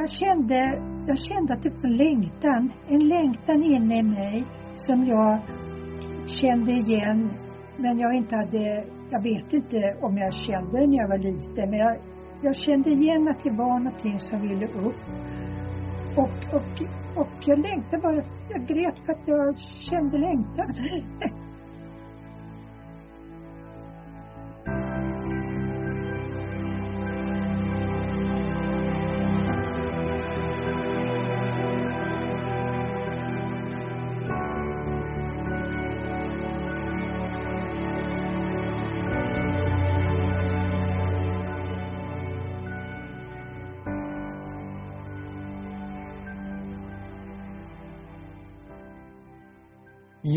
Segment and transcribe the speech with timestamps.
[0.00, 0.58] jag kände,
[1.06, 2.72] jag kände att det var en längtan.
[2.88, 4.44] En längtan inne i mig
[4.74, 5.32] som jag
[6.26, 7.30] kände igen.
[7.76, 8.64] Men jag inte hade,
[9.10, 11.70] jag vet inte om jag kände det när jag var liten.
[11.70, 11.96] Men jag,
[12.42, 15.02] jag kände igen att det var någonting som ville upp.
[16.22, 16.74] Och, och,
[17.20, 18.22] och jag längtade bara,
[18.52, 20.68] jag grät för att jag kände längtan.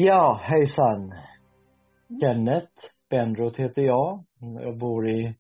[0.04, 1.14] Ja, hejsan.
[2.22, 4.26] Kenneth Benroth heter jag.
[4.40, 5.36] Jag bor i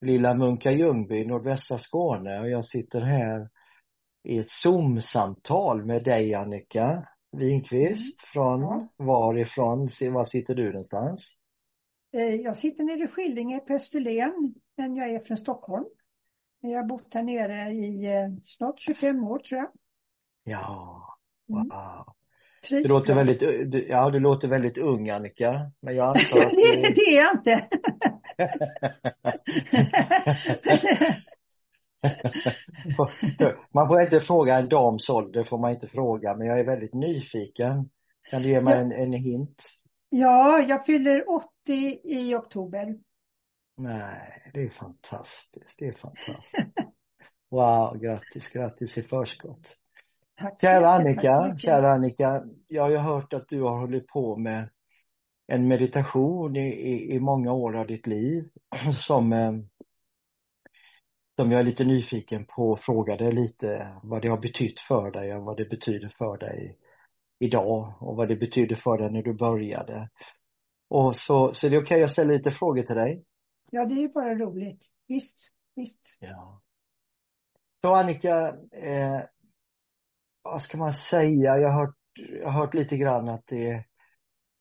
[0.00, 3.48] lilla Munka Ljungby, nordvästra Skåne och jag sitter här
[4.28, 8.20] i ett Zoom-samtal med dig Annika Winqvist.
[8.22, 8.32] Mm.
[8.32, 8.88] Från ja.
[8.96, 11.38] varifrån, var sitter du någonstans?
[12.12, 15.86] Eh, jag sitter nere i Skillinge på Österlen, men jag är från Stockholm.
[16.60, 19.70] Jag har bott här nere i eh, snart 25 år tror jag.
[20.44, 21.04] Ja,
[21.48, 21.68] mm.
[21.68, 22.06] wow.
[22.06, 22.19] Mm.
[22.68, 23.42] Du låter väldigt,
[23.88, 25.70] ja du låter väldigt ung Annika.
[25.80, 26.56] Men jag antar att du...
[26.56, 27.68] det, är jag inte.
[33.74, 36.94] man får inte fråga en dams ålder, får man inte fråga, men jag är väldigt
[36.94, 37.90] nyfiken.
[38.30, 39.64] Kan du ge mig en, en hint?
[40.08, 41.46] Ja, jag fyller 80
[42.04, 42.98] i oktober.
[43.76, 45.78] Nej, det är fantastiskt.
[45.78, 46.74] Det är fantastiskt.
[47.50, 49.76] Wow, grattis, grattis i förskott.
[50.40, 50.60] Tack.
[50.60, 54.68] Kära Annika, kära Annika, jag har ju hört att du har hållit på med
[55.46, 58.48] en meditation i, i, i många år av ditt liv
[59.06, 59.52] som, eh,
[61.36, 65.34] som jag är lite nyfiken på och frågade lite vad det har betytt för dig
[65.34, 66.78] och vad det betyder för dig
[67.38, 70.08] idag och vad det betyder för dig när du började.
[70.88, 73.24] Och så, så det är okej, okay, jag ställer lite frågor till dig.
[73.70, 74.86] Ja, det är ju bara roligt.
[75.08, 75.38] Visst,
[75.76, 76.16] visst.
[76.20, 76.60] Ja.
[77.82, 79.22] Så Annika, eh,
[80.42, 81.96] vad ska man säga, jag har hört,
[82.42, 83.84] jag har hört lite grann att det,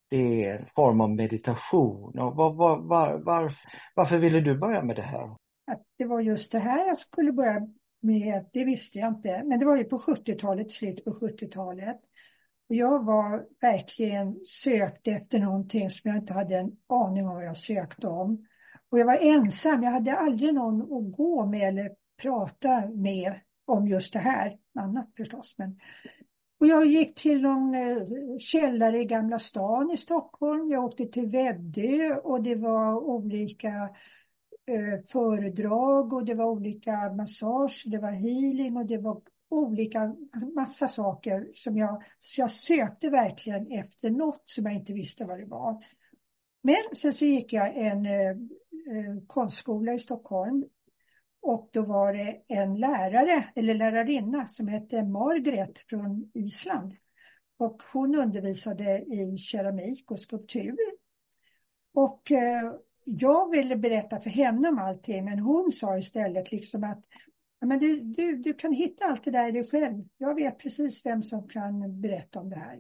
[0.10, 2.20] det är en form av meditation.
[2.20, 5.24] Och var, var, var, varför, varför ville du börja med det här?
[5.72, 7.68] Att det var just det här jag skulle börja
[8.02, 9.44] med, det visste jag inte.
[9.46, 11.98] Men det var ju på 70-talet, slutet på 70-talet.
[12.70, 17.46] Och jag var verkligen sökte efter någonting som jag inte hade en aning om vad
[17.46, 18.48] jag sökte om.
[18.92, 21.90] Och jag var ensam, jag hade aldrig någon att gå med eller
[22.22, 24.58] prata med om just det här.
[24.80, 25.56] Annat förstås.
[25.58, 25.80] Men...
[26.60, 27.98] Och jag gick till någon eh,
[28.40, 30.72] källare i Gamla stan i Stockholm.
[30.72, 33.90] Jag åkte till Väddö och det var olika
[34.66, 40.50] eh, föredrag och det var olika massage, det var healing och det var olika, alltså
[40.50, 45.40] massa saker som jag, så jag sökte verkligen efter något som jag inte visste vad
[45.40, 45.86] det var.
[46.62, 50.66] Men sen så gick jag en eh, eh konstskola i Stockholm
[51.42, 56.96] och då var det en lärare, eller lärarinna, som hette Margret från Island.
[57.58, 60.78] Och hon undervisade i keramik och skulptur.
[61.94, 62.74] Och eh,
[63.04, 67.04] jag ville berätta för henne om allting, men hon sa istället liksom att
[67.62, 70.04] men du, du, du kan hitta allt det där i dig själv.
[70.18, 72.80] Jag vet precis vem som kan berätta om det här.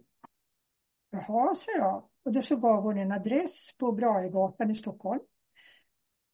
[1.09, 2.09] Jaha, sa jag.
[2.23, 5.19] Och då så gav hon en adress på Brahegatan i Stockholm.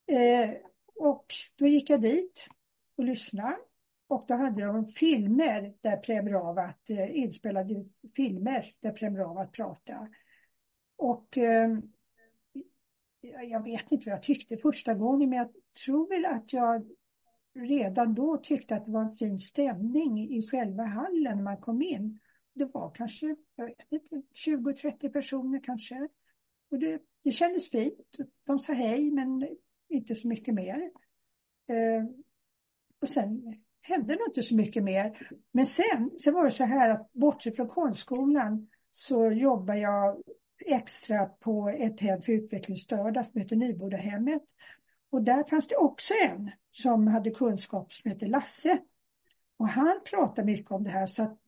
[0.08, 0.50] Eh,
[0.96, 1.26] och
[1.56, 2.48] då gick jag dit
[2.98, 3.58] och lyssnade.
[4.08, 7.86] Och då hade de filmer där Premravat, eh, inspelade
[8.16, 10.10] filmer där Premravat pratade.
[10.98, 11.78] Och eh,
[13.22, 15.50] jag vet inte vad jag tyckte första gången, men jag
[15.86, 16.92] tror väl att jag
[17.56, 21.82] redan då tyckte att det var en fin stämning i själva hallen när man kom
[21.82, 22.20] in.
[22.54, 23.36] Det var kanske
[24.48, 26.08] 20-30 personer kanske.
[26.72, 28.18] Och det, det kändes fint.
[28.46, 29.48] De sa hej, men
[29.90, 30.92] inte så mycket mer.
[31.68, 32.06] Eh,
[33.02, 35.30] och sen hände nog inte så mycket mer.
[35.52, 40.22] Men sen, sen var det så här att bortsett från konstskolan så jobbar jag
[40.66, 44.44] extra på ett hem för utvecklingsstörda som heter Nybodahemmet.
[45.10, 48.80] Och där fanns det också en som hade kunskap som heter Lasse.
[49.58, 51.40] Och han pratade mycket om det här så att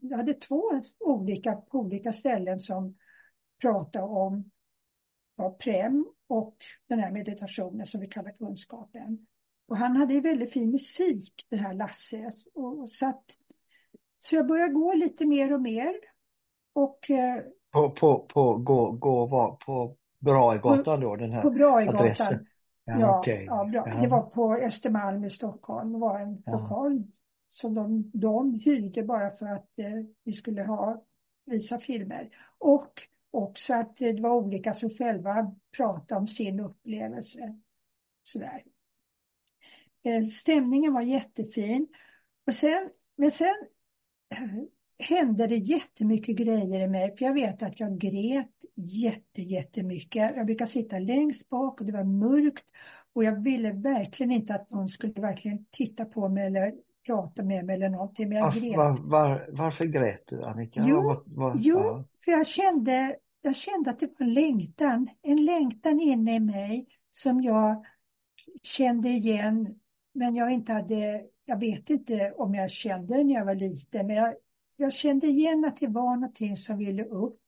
[0.00, 2.96] jag hade två olika, på olika ställen som
[3.60, 4.50] pratade om
[5.34, 6.56] vad Prem och
[6.88, 9.26] den här meditationen som vi kallar kunskapen.
[9.68, 12.32] Och han hade väldigt fin musik, det här Lasse.
[12.54, 13.24] Och, så, att,
[14.18, 15.94] så jag började gå lite mer och mer.
[16.72, 17.42] Och, eh,
[17.72, 22.00] på, på, på, gå, gå var på Braegatan då, den här på Braegatan.
[22.00, 22.46] adressen?
[22.84, 23.44] Ja, ja, okay.
[23.44, 23.84] ja, bra.
[23.86, 24.00] Ja.
[24.00, 25.92] det var på Östermalm i Stockholm.
[25.92, 26.52] Det var en ja.
[26.52, 27.02] lokal
[27.48, 31.04] som de, de hyrde bara för att eh, vi skulle ha,
[31.46, 32.28] visa filmer.
[32.58, 32.92] Och
[33.42, 37.58] också att det var olika som själva pratade om sin upplevelse.
[38.22, 38.62] Sådär.
[40.04, 41.88] Eh, stämningen var jättefin.
[42.46, 43.56] Och sen, men sen
[44.98, 47.16] hände det jättemycket grejer i mig.
[47.16, 50.36] För jag vet att jag grät jätte, jättemycket.
[50.36, 52.64] Jag brukar sitta längst bak och det var mörkt.
[53.12, 56.72] Och jag ville verkligen inte att någon skulle verkligen titta på mig eller
[57.06, 58.28] prata med mig eller någonting.
[58.28, 58.76] Men jag var, grät.
[58.76, 60.84] var, var, varför grät du Annika?
[60.86, 62.04] Jo, var, jo ja.
[62.24, 65.10] för jag kände, jag kände att det var en längtan.
[65.22, 67.84] En längtan inne i mig som jag
[68.62, 69.80] kände igen.
[70.14, 74.06] Men jag inte hade, jag vet inte om jag kände det när jag var liten.
[74.06, 74.34] Men jag,
[74.76, 77.40] jag kände igen att det var någonting som ville upp.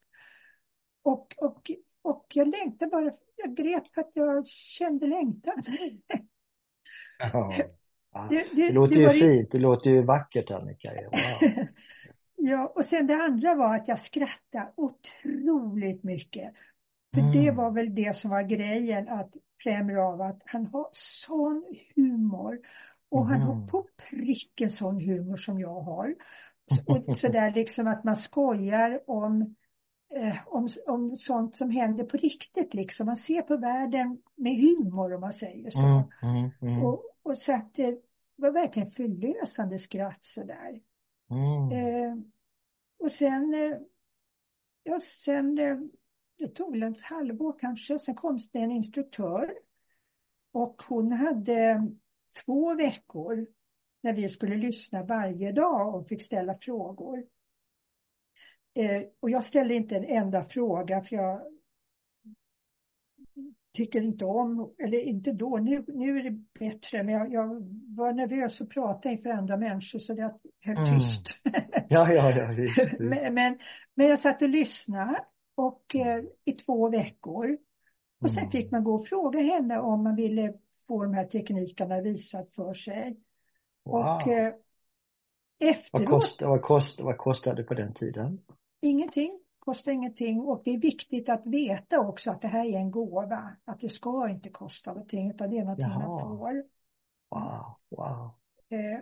[1.03, 1.71] Och, och,
[2.03, 5.63] och jag längtade bara, jag grät för att jag kände längtan.
[7.19, 7.55] Ja.
[7.57, 7.67] Det-
[8.31, 10.91] Det, det- låter det ju fint, det låter ju vackert Annika.
[10.93, 11.51] Wow.
[12.43, 16.55] Ja, och sen det andra var att jag skrattade otroligt mycket.
[17.15, 17.33] För Mm.
[17.33, 19.31] det var väl det som var grejen, att
[19.65, 21.65] Prem Rawat, han har sån
[21.97, 22.59] humor.
[23.11, 23.67] Och han har Mhm.
[23.67, 26.15] på pricken sån humor som jag har.
[26.87, 29.57] Och sådär liksom att man skojar om,
[30.15, 33.07] eh, om, om sånt som händer på riktigt liksom.
[33.07, 35.79] Man ser på världen med humor om man säger så.
[35.87, 37.99] Mm, mm, mm, Och, och så att det
[38.37, 40.81] var verkligen förlösande skratt sådär
[41.31, 41.73] mm.
[41.73, 42.17] Eh,
[42.99, 43.79] och sen, eh,
[44.83, 45.79] ja sen, eh,
[46.39, 49.55] det tog väl ett halvår kanske, sen kom det en instruktör.
[50.53, 51.87] Och hon hade
[52.45, 53.47] två veckor
[54.01, 57.27] när vi skulle lyssna varje dag och fick ställa frågor.
[58.75, 61.60] Eh, och jag ställde inte en enda fråga för jag
[63.73, 67.47] tycker inte om, eller inte då, nu, nu är det bättre, men jag, jag
[67.97, 70.99] var nervös att prata inför andra människor så jag höll Mm.
[71.01, 71.23] tyst.
[71.89, 72.93] Ja, ja, ja, visst.
[72.99, 73.59] men, men,
[73.95, 75.25] men jag satt och lyssnade
[75.55, 77.57] och, eh, i två veckor.
[78.23, 78.51] Och sen Mm.
[78.51, 80.55] fick man gå och fråga henne om man ville
[80.87, 83.17] få de här teknikerna visat för sig.
[83.85, 84.01] Wow.
[84.01, 84.53] Och eh,
[85.63, 88.41] vad, efteråt, kost, vad, kost, vad kostade det på den tiden?
[88.83, 90.41] ingenting, kostar ingenting.
[90.41, 93.57] Och det är viktigt att veta också att det här är en gåva.
[93.65, 96.19] Att det ska inte kosta någonting, utan det är man Jaha.
[96.21, 96.65] får.
[97.31, 98.31] Wow, wow.
[98.69, 99.01] Eh,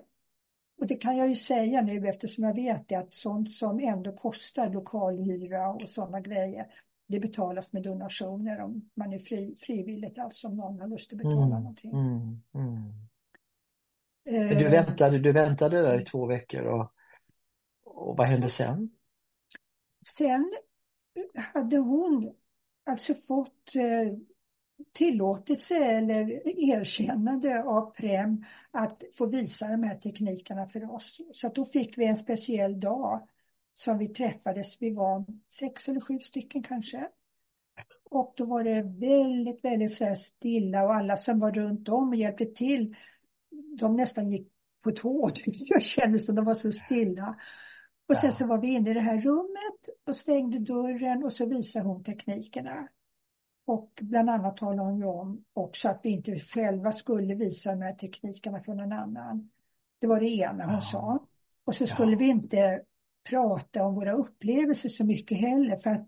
[0.81, 4.13] och det kan jag ju säga nu eftersom jag vet det att sånt som ändå
[4.13, 6.67] kostar lokalhyra och sådana grejer,
[7.07, 11.19] det betalas med donationer om man är fri, frivilligt, alltså om någon har lust att
[11.19, 11.93] betala Mm, någonting.
[11.93, 12.93] mm, mm.
[14.53, 16.93] Eh, du väntade, du väntade där i två veckor och,
[17.85, 18.91] och vad hände sen?
[20.17, 20.53] Sen
[21.35, 22.35] hade hon
[22.87, 24.19] alltså fått eh,
[24.93, 31.21] tillåtelse eller erkännande av Prem att få visa de här teknikerna för oss.
[31.33, 33.29] Så att då fick vi en speciell dag
[33.75, 34.83] som vi träffades.
[34.83, 37.09] Vi var sex eller sju stycken kanske.
[38.11, 42.17] Och då var det väldigt, väldigt så stilla och alla som var runt om och
[42.17, 42.97] hjälpte till,
[43.79, 44.53] de nästan gick
[44.85, 45.31] på tå.
[45.45, 47.37] Jag kände som de var så stilla.
[48.09, 51.47] Och sen så var vi inne i det här rummet och stängde dörren och så
[51.47, 52.89] visade hon teknikerna.
[53.67, 57.83] Och bland annat talade hon ju om också att vi inte själva skulle visa de
[57.83, 59.51] här teknikerna för någon annan.
[60.01, 60.81] Det var det ena hon Ja.
[60.81, 61.27] sa.
[61.65, 62.19] Och så skulle Ja.
[62.19, 62.83] vi inte
[63.29, 66.07] prata om våra upplevelser så mycket heller för att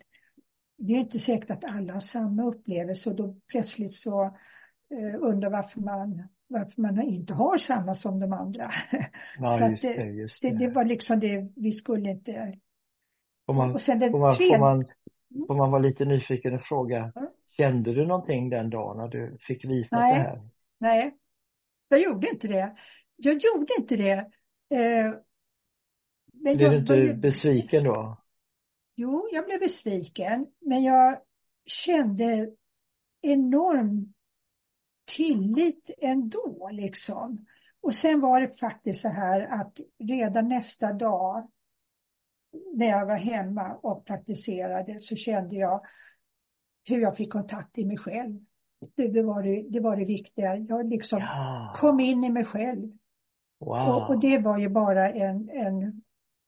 [0.78, 4.23] det är inte säkert att alla har samma upplevelse och då plötsligt så
[4.90, 8.71] eh, undrar varför man, varför man inte har samma som de andra.
[9.38, 10.59] Ja, Så just det- just Det, det.
[10.66, 12.59] det var liksom det, vi skulle inte...
[13.47, 14.52] Får man, Och sen den får man, tredje...
[14.59, 14.85] får man,
[15.47, 17.33] får man vara lite nyfiken och fråga, Ja.
[17.57, 20.49] kände du någonting den dagen när du fick visa det här?
[20.78, 21.16] Nej,
[21.88, 22.76] jag gjorde inte det.
[23.16, 24.12] Jag gjorde inte det.
[24.75, 25.14] Eh,
[26.33, 28.16] men Blev du inte ju- besviken då?
[28.97, 31.19] Jo, jag blev besviken, men jag
[31.66, 32.50] kände
[33.23, 34.12] enorm
[35.17, 37.47] tillit ändå liksom.
[37.83, 41.50] Och sen var det faktiskt så här att redan nästa dag
[42.75, 45.81] när jag var hemma och praktiserade så kände jag
[46.88, 48.40] hur jag fick kontakt i mig själv.
[48.97, 50.57] Det, det, var, det, det var det viktiga.
[50.57, 52.93] Jag liksom Ja, kom in i mig själv.
[53.61, 53.88] wow.
[53.88, 56.02] Och, och det var ju bara en, en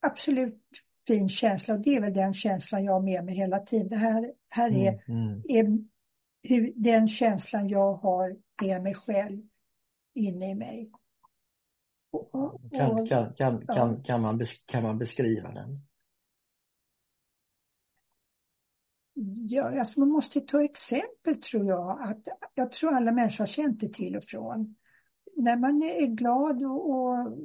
[0.06, 0.62] absolut
[1.06, 3.88] fin känsla och det är väl den känslan jag har med mig hela tiden.
[3.88, 5.42] Det här, här är, Mm, mm.
[5.48, 5.78] är
[6.48, 9.42] hur, den känslan jag har med mig själv
[10.14, 10.90] inne i mig.
[12.10, 13.74] Och, Kan, kan, kan, ja.
[13.74, 15.86] kan, kan, man, kan man beskriva den?
[19.48, 22.02] ja, alltså man måste ta exempel tror jag.
[22.02, 24.76] Att, jag tror alla människor har känt det till och från.
[25.36, 27.38] När man är glad och, och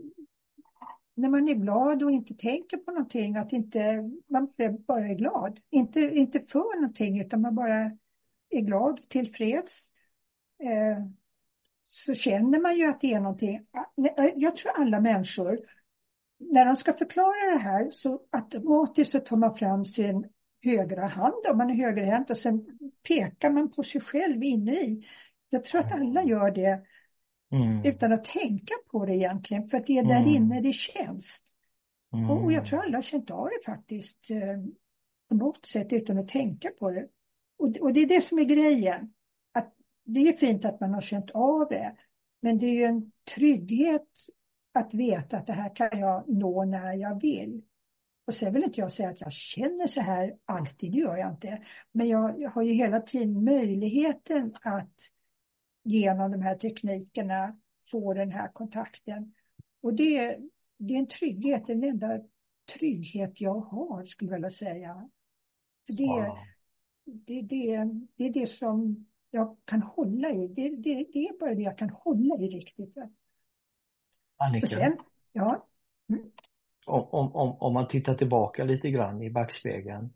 [1.16, 4.54] när man är glad och inte tänker på någonting, att inte, man
[4.88, 5.60] bara är glad.
[5.70, 7.92] Inte, inte för någonting utan man bara
[8.50, 9.92] är glad och tillfreds.
[10.64, 11.04] Eh,
[11.86, 13.66] så känner man ju att det är någonting.
[14.36, 15.60] Jag tror alla människor,
[16.40, 20.28] när de ska förklara det här så automatiskt så tar man fram sin
[20.64, 22.66] högra hand om man är högerhänt och sen
[23.08, 25.08] pekar man på sig själv inne i.
[25.50, 26.82] Jag tror att alla gör det
[27.52, 27.86] mm.
[27.86, 30.36] utan att tänka på det egentligen för att det är där mm.
[30.36, 31.44] inne det känns.
[32.14, 32.30] Mm.
[32.30, 34.64] Och, jag tror alla har känt av det faktiskt eh,
[35.30, 37.08] på något sätt utan att tänka på det.
[37.58, 39.14] Och det är det som är grejen.
[40.10, 41.96] Det är fint att man har känt av det
[42.42, 44.08] men det är ju en trygghet
[44.74, 47.62] att veta att det här kan jag nå när jag vill.
[48.28, 51.32] Och sen vill inte jag säga att jag känner så här alltid, det gör jag
[51.32, 51.64] inte.
[51.92, 54.96] Men jag, jag har ju hela tiden möjligheten att
[55.84, 57.60] genom de här teknikerna
[57.92, 59.34] få den här kontakten.
[59.82, 60.38] Och det,
[60.78, 62.20] det är en trygghet, den enda
[62.74, 65.10] trygghet jag har skulle jag vilja säga.
[65.88, 66.38] För det, wow.
[67.06, 67.84] det, det,
[68.16, 70.48] det är det som jag kan hålla i.
[70.48, 72.98] Det, det, det är bara det jag kan hålla i riktigt.
[74.38, 74.68] Annika?
[74.68, 74.98] Sen,
[75.32, 75.68] ja.
[76.10, 76.32] Mm
[76.88, 80.14] om, om, om man tittar tillbaka lite grann i backspegeln,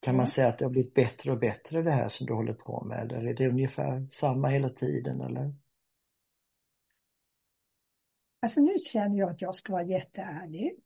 [0.00, 2.54] kan man säga att det har blivit bättre och bättre det här som du håller
[2.54, 5.54] på med eller är det ungefär samma hela tiden eller?
[8.42, 10.78] Alltså nu känner jag att jag ska vara jätteärlig.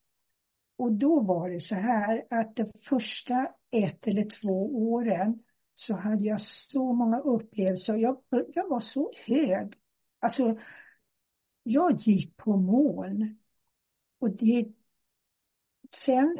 [0.76, 5.42] Och då var det så här att de första ett eller två åren
[5.74, 7.94] så hade jag så många upplevelser.
[7.94, 8.16] Jag,
[8.54, 9.72] jag var så hög.
[10.20, 10.58] Alltså,
[11.62, 13.38] jag gick på moln.
[14.20, 14.66] Och det,
[15.94, 16.38] sen,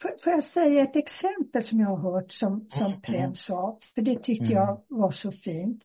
[0.00, 3.00] får jag säga ett exempel som jag har hört som, som mm.
[3.00, 4.56] Prem sa, för det tyckte mm.
[4.56, 5.84] jag var så fint.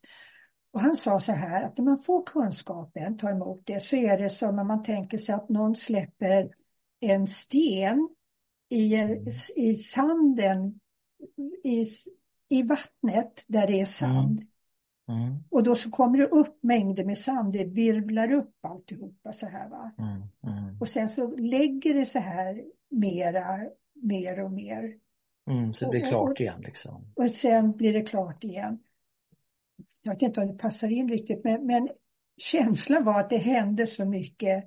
[0.72, 4.18] Och han sa så här att när man får kunskapen, tar emot det, så är
[4.18, 6.50] det som när man tänker sig att någon släpper
[7.00, 8.10] en sten
[8.70, 9.24] i, mm.
[9.56, 10.80] i sanden,
[11.64, 11.86] i,
[12.50, 14.39] i vattnet där det är sand.
[14.39, 14.48] Mm.
[15.10, 15.36] Mm.
[15.50, 19.70] Och då så kommer det upp mängder med sand, det virvlar upp alltihopa så här
[19.70, 19.92] va.
[19.98, 20.22] Mm.
[20.58, 20.82] mm.
[20.82, 24.98] Och sen så lägger det så här mera, mer och mer.
[25.50, 27.13] Mm, så det blir klart igen liksom.
[27.16, 28.80] Och sen blir det klart igen.
[30.01, 31.89] Jag vet inte om det passar in riktigt men, men
[32.38, 34.63] känslan var att det hände så mycket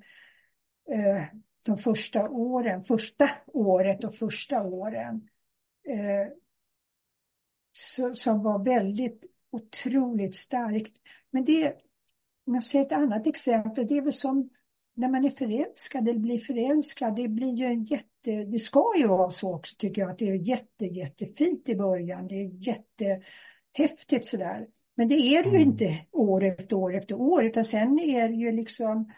[0.91, 1.25] eh,
[1.63, 5.29] de första åren, första året och första åren.
[5.89, 6.33] Eh,
[8.15, 10.93] som var väldigt otroligt starkt.
[11.31, 11.77] Men det,
[12.47, 14.51] om jag säger ett annat exempel, det är väl som
[14.95, 19.07] när man är förälskad eller blir förälskad, det blir ju en jätte, det ska ju
[19.07, 24.25] vara så också tycker jag, att det är jätte, jättefint i början, det är jättehäftigt
[24.25, 24.67] sådär.
[24.95, 25.69] Men det är det ju mm.
[25.69, 29.13] inte år efter år efter år, utan sen är det ju liksom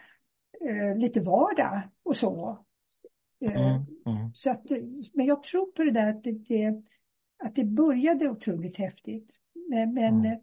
[0.69, 2.65] eh, lite vardag och så.
[3.45, 3.85] Eh, mm.
[4.05, 4.33] Mm.
[4.33, 4.65] så att,
[5.13, 6.83] men jag tror på det där att det, det,
[7.43, 9.39] att det började otroligt häftigt.
[9.69, 10.39] Men, men mm.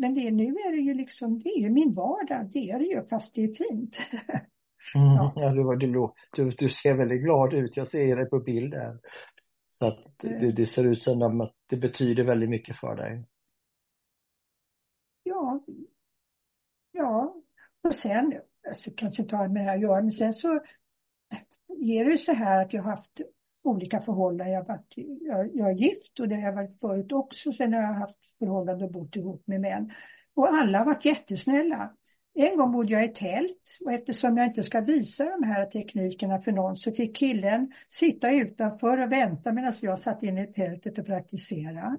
[0.00, 2.84] Men det, nu är det ju liksom, det är ju min vardag, det är det
[2.84, 3.98] ju, fast det är fint.
[4.94, 5.32] Mm, ja.
[5.36, 5.86] ja du,
[6.32, 9.00] du, du, ser väldigt glad ut, jag ser det på bilden.
[9.78, 13.24] Så att det, det, ser ut som att det betyder väldigt mycket för dig.
[15.22, 15.64] Ja,
[16.92, 17.34] ja.
[17.82, 20.60] Och sen, alltså, kanske inte har med det här att göra, men sen så
[21.68, 23.20] är det så här att jag har haft
[23.68, 24.54] olika förhållanden.
[24.54, 27.52] Jag, varit, jag, jag är gift och det har jag varit förut också.
[27.52, 29.92] Sen har jag haft förhållanden och bott ihop med män.
[30.34, 31.92] Och alla har varit jättesnälla.
[32.34, 36.40] En gång bodde jag i tält och eftersom jag inte ska visa de här teknikerna
[36.40, 40.98] för någon så fick killen sitta utanför och vänta medan jag satt inne i tältet
[40.98, 41.96] och praktisera.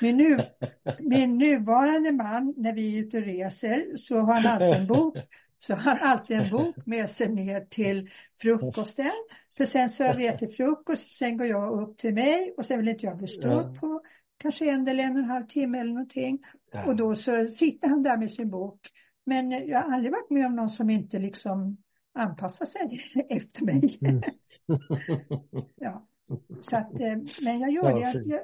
[0.00, 0.38] Min, nu,
[0.98, 5.16] min nuvarande man, när vi är ute och reser, så har han alltid en bok
[5.58, 9.12] så har han alltid en bok med sig ner till frukosten.
[9.58, 12.88] För sen serverar jag till frukost, sen går jag upp till mig och sen vill
[12.88, 13.80] inte jag bli störd ja.
[13.80, 14.02] på
[14.36, 16.38] kanske en eller en och en halv timme eller någonting.
[16.72, 16.86] Ja.
[16.86, 18.80] Och då så sitter han där med sin bok.
[19.24, 21.76] Men jag har aldrig varit med om någon som inte liksom
[22.12, 23.98] anpassar sig efter mig.
[24.00, 24.22] Mm.
[25.76, 26.06] ja.
[26.62, 28.24] Så att, eh, men jag gör det.
[28.26, 28.40] Jag,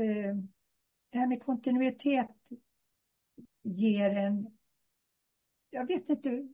[0.00, 0.34] eh,
[1.10, 2.36] det här med kontinuitet
[3.62, 4.56] ger en
[5.70, 6.48] jag vet inte,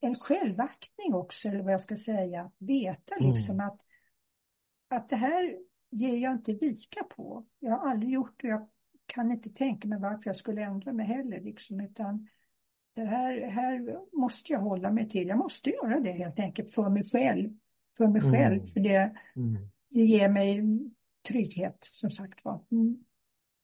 [0.00, 2.50] en självaktning också, eller vad jag ska säga.
[2.58, 3.32] Veta mm.
[3.32, 3.66] liksom mm.
[3.66, 3.80] att,
[4.88, 5.58] att det här
[5.90, 7.46] ger jag inte vika på.
[7.58, 8.68] Jag har aldrig gjort det, jag
[9.06, 12.28] kan inte tänka mig varför jag skulle ändra mig heller, liksom, utan
[12.94, 15.28] det här, här måste jag hålla mig till.
[15.28, 17.50] Jag måste göra det helt enkelt för mig själv.
[17.96, 18.32] För mig mm.
[18.32, 19.54] själv, för det, mm.
[19.90, 20.62] det ger mig
[21.28, 22.64] trygghet, som sagt var.
[22.70, 23.04] Mm.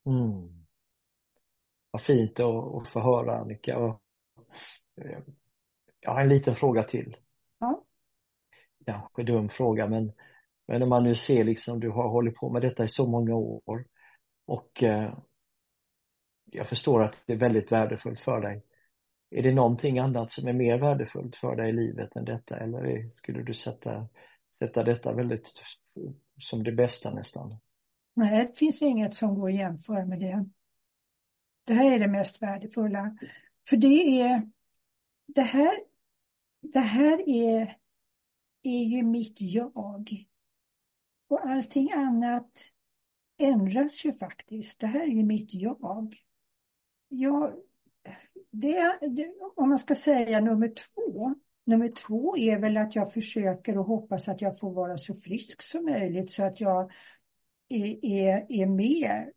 [0.07, 0.66] Mm.
[1.90, 3.78] Vad fint att, att få höra Annika.
[3.78, 4.02] Och
[6.06, 7.16] Jag har en liten fråga till.
[7.58, 7.84] Ja.
[8.86, 10.12] Kanske dum fråga men,
[10.68, 13.34] men om man nu ser liksom, du har hållit på med detta i så många
[13.34, 13.86] år
[14.46, 15.18] och eh,
[16.44, 18.62] jag förstår att det är väldigt värdefullt för dig.
[19.30, 23.10] Är det någonting annat som är mer värdefullt för dig i livet än detta eller
[23.10, 24.08] skulle du sätta,
[24.58, 25.62] sätta detta väldigt
[26.40, 27.58] som det bästa nästan?
[28.14, 30.44] Nej, det finns inget som går att jämföra med det.
[31.64, 33.18] Det här är det mest värdefulla.
[33.68, 34.50] För det är,
[35.26, 35.96] det här,
[36.73, 37.76] det här är,
[38.62, 40.11] är ju mitt jag.
[41.28, 42.50] Och allting annat
[43.38, 44.80] ändras ju faktiskt.
[44.80, 46.14] Det här är ju mitt jag.
[47.08, 47.54] jag
[48.50, 51.35] det, det, om man ska säga nummer två.
[51.64, 55.62] Nummer två är väl att jag försöker och hoppas att jag får vara så frisk
[55.62, 56.92] som möjligt så att jag
[57.68, 59.32] är, är, är med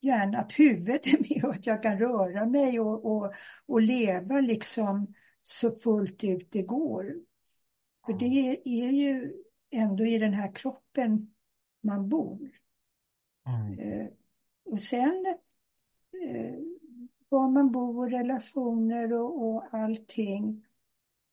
[0.00, 3.32] gärna att huvudet är med och att jag kan röra mig och, och,
[3.66, 5.14] och leva liksom
[5.46, 7.14] så fullt ut det går.
[8.06, 9.32] För det är ju
[9.70, 11.34] ändå i den här kroppen
[11.80, 12.50] man bor.
[13.48, 13.78] Mm.
[13.78, 14.08] Eh,
[14.64, 15.26] och sen
[16.22, 16.58] eh,
[17.28, 20.66] var man bor, relationer och, och allting.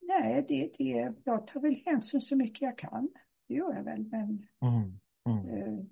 [0.01, 3.09] Nej, det, det, jag tar väl hänsyn så mycket jag kan.
[3.47, 4.99] Det gör jag väl, men mm.
[5.29, 5.49] Mm.
[5.49, 5.85] Eh,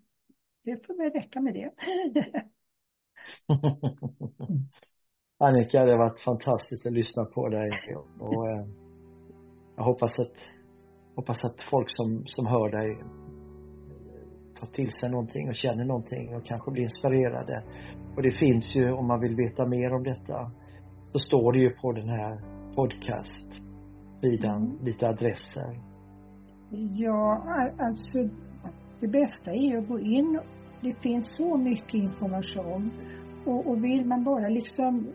[0.64, 1.72] det får väl räcka med det.
[5.41, 7.72] Annika, det har varit fantastiskt att lyssna på dig
[8.19, 8.65] och eh,
[9.75, 10.36] jag hoppas att,
[11.15, 12.98] hoppas att folk som, som hör dig
[14.60, 17.63] tar till sig någonting och känner någonting och kanske blir inspirerade.
[18.15, 20.51] Och det finns ju, om man vill veta mer om detta,
[21.11, 22.42] så står det ju på den här
[22.75, 24.85] podcast-sidan mm.
[24.85, 25.81] lite adresser.
[26.92, 27.44] Ja,
[27.79, 28.29] alltså
[29.00, 30.40] det bästa är att gå in.
[30.81, 32.92] Det finns så mycket information
[33.46, 35.07] och, och vill man bara liksom,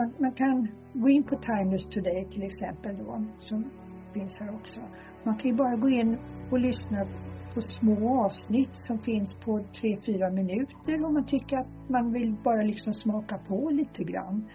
[0.00, 3.70] man, man, kan gå in på Timeless Today till exempel då, som
[4.14, 4.80] finns här också.
[5.22, 6.18] Man kan ju bara gå in
[6.50, 7.06] och lyssna
[7.54, 12.36] på små avsnitt som finns på tre fyra minuter om man tycker att man vill
[12.44, 14.48] bara liksom smaka på lite grann.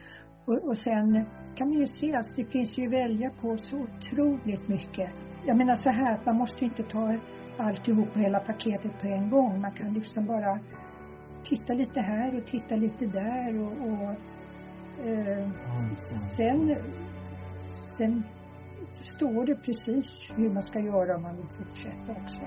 [0.46, 3.78] Och, och sen kan man ju se att alltså, det finns ju välja på så
[3.78, 5.10] otroligt mycket.
[5.46, 7.18] Jag menar så här att man måste inte ta
[7.58, 9.62] alltihop, hela paketet på en gång.
[9.62, 10.60] Man kan liksom bara
[11.44, 14.16] titta lite här och titta lite där och, och
[15.04, 15.50] eh,
[16.36, 16.76] sen,
[17.98, 18.24] sen
[19.04, 22.42] står det precis hur man ska göra om man vill fortsätta också.